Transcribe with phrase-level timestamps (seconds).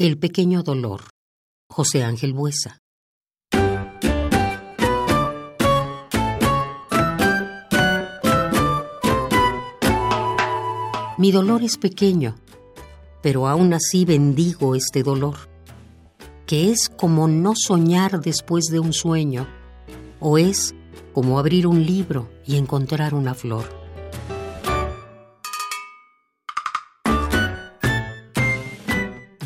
[0.00, 1.02] El pequeño dolor.
[1.70, 2.78] José Ángel Buesa.
[11.18, 12.36] Mi dolor es pequeño,
[13.22, 15.36] pero aún así bendigo este dolor,
[16.46, 19.46] que es como no soñar después de un sueño,
[20.18, 20.74] o es
[21.12, 23.79] como abrir un libro y encontrar una flor.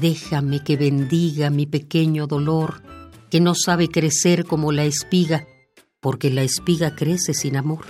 [0.01, 2.83] Déjame que bendiga mi pequeño dolor,
[3.31, 5.47] que no sabe crecer como la espiga,
[6.01, 7.85] porque la espiga crece sin amor.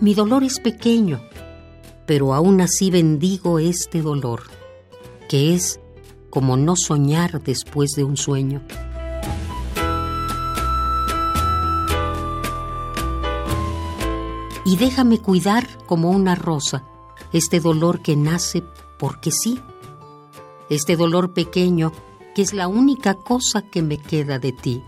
[0.00, 1.20] Mi dolor es pequeño,
[2.06, 4.42] pero aún así bendigo este dolor,
[5.28, 5.78] que es
[6.30, 8.62] como no soñar después de un sueño.
[14.64, 16.84] Y déjame cuidar como una rosa
[17.32, 18.62] este dolor que nace
[18.98, 19.60] porque sí,
[20.68, 21.92] este dolor pequeño
[22.34, 24.82] que es la única cosa que me queda de ti.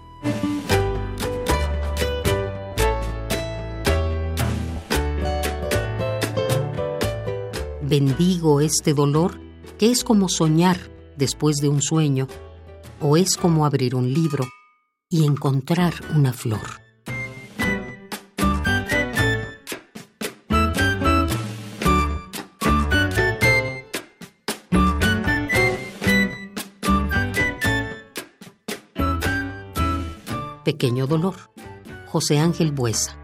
[7.82, 9.38] Bendigo este dolor
[9.78, 10.78] que es como soñar
[11.16, 12.26] después de un sueño
[13.00, 14.46] o es como abrir un libro
[15.10, 16.81] y encontrar una flor.
[30.64, 31.34] Pequeño dolor.
[32.06, 33.21] José Ángel Buesa.